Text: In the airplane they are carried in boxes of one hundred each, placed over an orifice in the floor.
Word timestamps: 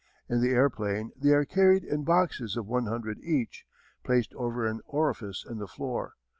In 0.27 0.41
the 0.41 0.49
airplane 0.49 1.11
they 1.15 1.29
are 1.29 1.45
carried 1.45 1.83
in 1.83 2.03
boxes 2.03 2.57
of 2.57 2.65
one 2.65 2.87
hundred 2.87 3.19
each, 3.19 3.65
placed 4.03 4.33
over 4.33 4.65
an 4.65 4.81
orifice 4.87 5.45
in 5.47 5.59
the 5.59 5.67
floor. 5.67 6.15